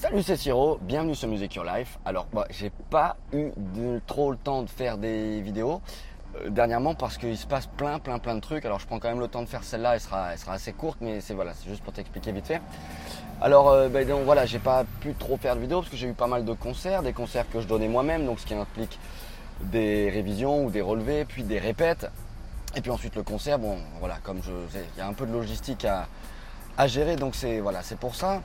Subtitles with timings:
[0.00, 1.98] Salut, c'est Siro, bienvenue sur Music Your Life.
[2.06, 3.50] Alors, j'ai pas eu
[4.06, 5.82] trop le temps de faire des vidéos
[6.36, 8.64] euh, dernièrement parce qu'il se passe plein, plein, plein de trucs.
[8.64, 11.20] Alors, je prends quand même le temps de faire celle-là, elle sera, assez courte, mais
[11.20, 12.62] c'est voilà, c'est juste pour t'expliquer vite fait.
[13.42, 16.08] Alors, euh, ben, donc voilà, j'ai pas pu trop faire de vidéos parce que j'ai
[16.08, 18.98] eu pas mal de concerts, des concerts que je donnais moi-même, donc ce qui implique
[19.60, 22.10] des révisions ou des relevés, puis des répètes.
[22.74, 24.52] Et puis ensuite le concert, bon, voilà, comme je,
[24.94, 26.08] il y a un peu de logistique à,
[26.78, 28.40] à gérer, donc c'est voilà, c'est pour ça.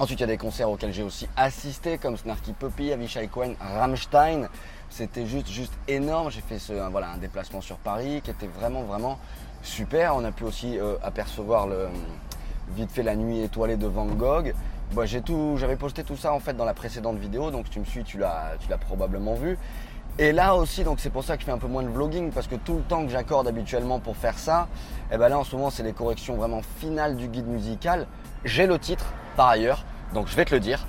[0.00, 3.52] Ensuite, il y a des concerts auxquels j'ai aussi assisté, comme Snarky Puppy, Avishai Cohen,
[3.60, 4.48] Rammstein.
[4.88, 6.30] C'était juste, juste énorme.
[6.30, 9.18] J'ai fait ce, un, voilà, un déplacement sur Paris qui était vraiment, vraiment
[9.62, 10.16] super.
[10.16, 11.88] On a pu aussi euh, apercevoir le,
[12.74, 14.54] vite fait la nuit étoilée de Van Gogh.
[14.94, 17.72] Bah, j'ai tout, j'avais posté tout ça en fait dans la précédente vidéo, donc si
[17.72, 19.58] tu me suis, tu l'as, tu l'as probablement vu.
[20.18, 22.32] Et là aussi, donc c'est pour ça que je fais un peu moins de vlogging
[22.32, 24.66] parce que tout le temps que j'accorde habituellement pour faire ça,
[25.10, 28.06] et eh ben là en ce moment c'est les corrections vraiment finales du guide musical.
[28.44, 29.04] J'ai le titre
[29.36, 30.86] par ailleurs, donc je vais te le dire.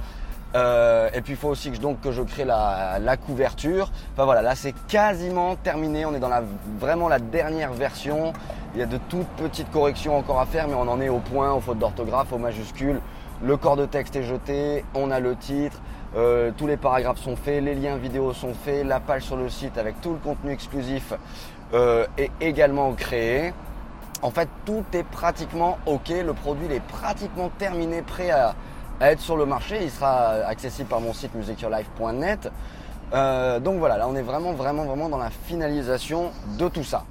[0.54, 3.92] Euh, et puis il faut aussi que je, crée la, couverture.
[4.14, 6.06] Enfin voilà, là c'est quasiment terminé.
[6.06, 6.44] On est dans la
[6.80, 8.34] vraiment la dernière version.
[8.74, 11.20] Il y a de toutes petites corrections encore à faire, mais on en est au
[11.20, 13.02] point, aux fautes d'orthographe, aux majuscules.
[13.44, 15.82] Le corps de texte est jeté, on a le titre,
[16.16, 19.50] euh, tous les paragraphes sont faits, les liens vidéo sont faits, la page sur le
[19.50, 21.14] site avec tout le contenu exclusif
[21.74, 23.54] euh, est également créé.
[24.22, 26.10] En fait, tout est pratiquement OK.
[26.10, 28.54] Le produit est pratiquement terminé, prêt à,
[29.10, 29.80] être sur le marché.
[29.82, 32.52] Il sera accessible par mon site musicyourlife.net.
[33.14, 37.04] Euh, donc voilà, là on est vraiment, vraiment, vraiment dans la finalisation de tout ça.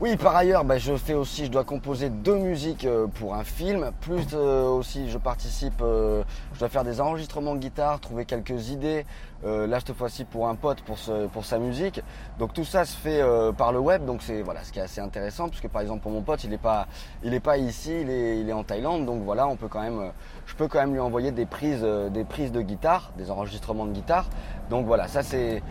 [0.00, 3.44] Oui, par ailleurs, bah, je fais aussi, je dois composer deux musiques euh, pour un
[3.44, 8.24] film, plus euh, aussi je participe, euh, je dois faire des enregistrements de guitare, trouver
[8.24, 9.06] quelques idées,
[9.44, 10.96] là cette fois-ci pour un pote pour,
[11.32, 12.00] pour sa musique.
[12.40, 13.22] Donc tout ça se fait
[13.56, 16.10] par le web, donc c'est voilà ce qui est assez intéressant, puisque par exemple pour
[16.10, 16.88] mon pote, il n'est pas,
[17.22, 19.82] il est pas ici, il est, il est en Thaïlande, donc voilà, on peut quand
[19.82, 20.12] même,
[20.46, 23.92] je peux quand même lui envoyer des prises, des prises de guitare, des enregistrements de
[23.92, 24.30] guitare.
[24.70, 25.62] Donc voilà, ça c'est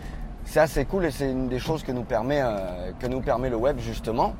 [0.44, 3.50] c'est assez cool et c'est une des choses que nous permet, euh, que nous permet
[3.50, 4.34] le web justement.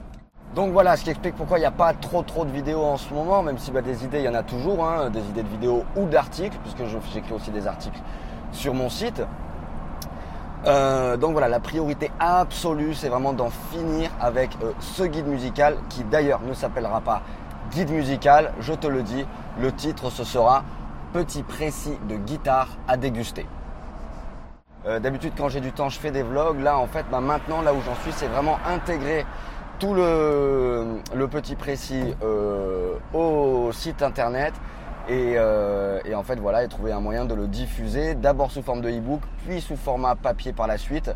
[0.55, 2.97] Donc voilà, ce qui explique pourquoi il n'y a pas trop trop de vidéos en
[2.97, 5.43] ce moment, même si bah, des idées il y en a toujours, hein, des idées
[5.43, 8.01] de vidéos ou d'articles, puisque j'écris aussi des articles
[8.53, 9.23] sur mon site.
[10.67, 15.77] Euh, donc voilà, la priorité absolue, c'est vraiment d'en finir avec euh, ce guide musical,
[15.89, 17.23] qui d'ailleurs ne s'appellera pas
[17.73, 19.27] guide musical, je te le dis,
[19.59, 20.65] le titre ce sera
[21.13, 23.47] Petit précis de guitare à déguster.
[24.87, 26.61] Euh, d'habitude, quand j'ai du temps, je fais des vlogs.
[26.61, 29.25] Là, en fait, bah, maintenant, là où j'en suis, c'est vraiment intégrer
[29.79, 31.01] tout le,
[31.31, 34.53] petit précis euh, au site internet.
[35.11, 38.83] Euh, et, en fait, voilà, et trouver un moyen de le diffuser, d'abord sous forme
[38.83, 41.11] de e-book, puis sous format papier par la suite.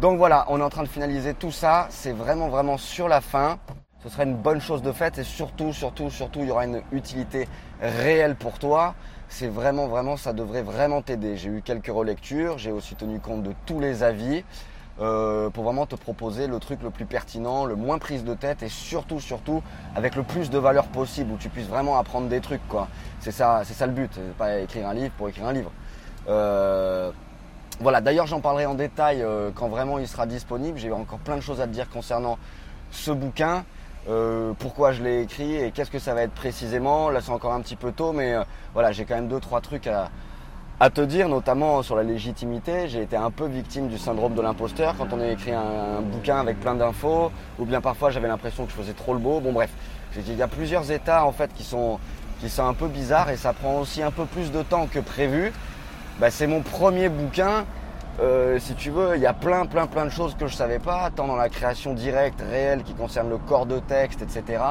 [0.00, 1.86] Donc voilà, on est en train de finaliser tout ça.
[1.90, 3.58] C'est vraiment, vraiment sur la fin.
[4.02, 6.80] Ce serait une bonne chose de fait et surtout, surtout, surtout, il y aura une
[6.92, 7.48] utilité
[7.80, 8.94] réelle pour toi
[9.30, 11.36] c'est vraiment, vraiment, ça devrait vraiment t'aider.
[11.36, 14.44] J'ai eu quelques relectures, j'ai aussi tenu compte de tous les avis
[15.00, 18.62] euh, pour vraiment te proposer le truc le plus pertinent, le moins prise de tête
[18.64, 19.62] et surtout, surtout
[19.94, 22.88] avec le plus de valeur possible où tu puisses vraiment apprendre des trucs, quoi.
[23.20, 25.70] C'est ça, c'est ça le but, pas écrire un livre pour écrire un livre.
[26.28, 27.12] Euh,
[27.78, 30.76] voilà, d'ailleurs j'en parlerai en détail euh, quand vraiment il sera disponible.
[30.76, 32.36] J'ai encore plein de choses à te dire concernant
[32.90, 33.64] ce bouquin.
[34.08, 37.10] Euh, pourquoi je l'ai écrit et qu'est-ce que ça va être précisément.
[37.10, 39.60] Là, c'est encore un petit peu tôt, mais euh, voilà, j'ai quand même deux, trois
[39.60, 40.10] trucs à,
[40.90, 42.88] te dire, notamment sur la légitimité.
[42.88, 46.38] J'ai été un peu victime du syndrome de l'imposteur quand on a écrit un, bouquin
[46.38, 49.40] avec plein d'infos, ou bien parfois j'avais l'impression que je faisais trop le beau.
[49.40, 49.70] Bon, bref,
[50.16, 51.98] il y a plusieurs états en fait qui sont,
[52.40, 55.00] qui sont un peu bizarres et ça prend aussi un peu plus de temps que
[55.00, 55.52] prévu.
[56.18, 57.66] Bah, c'est mon premier bouquin.
[58.20, 60.78] Euh, si tu veux, il y a plein, plein, plein de choses que je savais
[60.78, 64.62] pas, tant dans la création directe, réelle, qui concerne le corps de texte, etc.,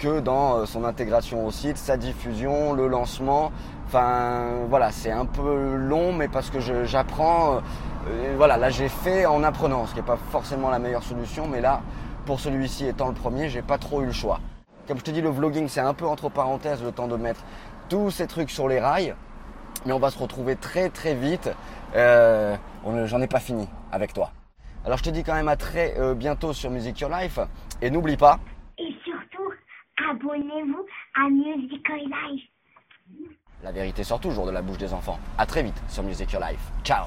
[0.00, 3.52] que dans euh, son intégration au site, sa diffusion, le lancement.
[3.86, 7.60] Enfin, voilà, c'est un peu long, mais parce que j'apprends.
[8.08, 11.46] Euh, voilà, là j'ai fait en apprenant, ce qui n'est pas forcément la meilleure solution,
[11.46, 11.80] mais là,
[12.26, 14.40] pour celui-ci étant le premier, j'ai pas trop eu le choix.
[14.88, 17.40] Comme je te dis, le vlogging, c'est un peu entre parenthèses le temps de mettre
[17.88, 19.14] tous ces trucs sur les rails
[19.86, 21.50] mais on va se retrouver très très vite.
[21.94, 22.56] Euh,
[23.06, 24.30] J'en ai pas fini avec toi.
[24.84, 27.38] Alors je te dis quand même à très euh, bientôt sur Music Your Life
[27.80, 28.38] et n'oublie pas.
[28.78, 29.50] Et surtout,
[30.10, 30.84] abonnez-vous
[31.14, 32.42] à Music Your Life.
[33.62, 35.18] La vérité sort toujours de la bouche des enfants.
[35.38, 36.60] À très vite sur Music Your Life.
[36.84, 37.06] Ciao